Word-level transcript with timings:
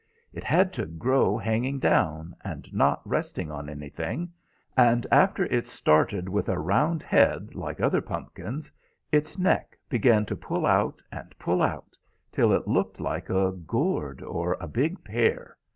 It 0.33 0.43
had 0.43 0.73
to 0.73 0.87
grow 0.87 1.37
hanging 1.37 1.77
down, 1.77 2.35
and 2.43 2.73
not 2.73 3.07
resting 3.07 3.51
on 3.51 3.69
anything, 3.69 4.31
and 4.75 5.05
after 5.11 5.45
it 5.45 5.67
started 5.67 6.27
with 6.27 6.49
a 6.49 6.57
round 6.57 7.03
head, 7.03 7.53
like 7.53 7.79
other 7.79 8.01
pumpkins, 8.01 8.71
its 9.11 9.37
neck 9.37 9.77
began 9.89 10.25
to 10.25 10.35
pull 10.35 10.65
out, 10.65 11.03
and 11.11 11.37
pull 11.37 11.61
out, 11.61 11.95
till 12.31 12.51
it 12.51 12.67
looked 12.67 12.99
like 12.99 13.29
a 13.29 13.51
gourd 13.51 14.23
or 14.23 14.57
a 14.59 14.67
big 14.67 15.03
pear. 15.03 15.55